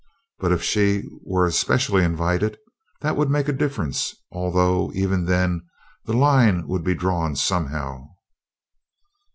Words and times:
But 0.39 0.51
if 0.51 0.63
she 0.63 1.03
were 1.23 1.45
especially 1.45 2.03
invited? 2.03 2.57
That 3.01 3.15
would 3.17 3.29
make 3.29 3.47
a 3.47 3.53
difference, 3.53 4.15
although 4.31 4.91
even 4.95 5.25
then 5.25 5.61
the 6.05 6.13
line 6.17 6.67
would 6.67 6.83
be 6.83 6.95
drawn 6.95 7.35
somehow. 7.35 8.07